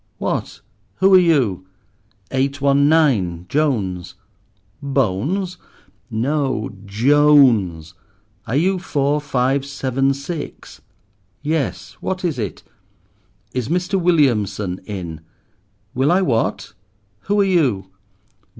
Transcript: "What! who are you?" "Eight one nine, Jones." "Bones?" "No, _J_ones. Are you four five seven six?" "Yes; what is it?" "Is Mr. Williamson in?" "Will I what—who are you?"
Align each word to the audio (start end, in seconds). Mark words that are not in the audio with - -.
"What! 0.17 0.61
who 0.95 1.13
are 1.13 1.19
you?" 1.19 1.67
"Eight 2.31 2.59
one 2.59 2.89
nine, 2.89 3.45
Jones." 3.49 4.15
"Bones?" 4.81 5.57
"No, 6.09 6.69
_J_ones. 6.85 7.93
Are 8.47 8.55
you 8.55 8.79
four 8.79 9.21
five 9.21 9.63
seven 9.63 10.15
six?" 10.15 10.81
"Yes; 11.43 11.97
what 12.01 12.25
is 12.25 12.39
it?" 12.39 12.63
"Is 13.53 13.69
Mr. 13.69 14.01
Williamson 14.01 14.79
in?" 14.85 15.21
"Will 15.93 16.11
I 16.11 16.23
what—who 16.23 17.39
are 17.39 17.43
you?" 17.43 17.91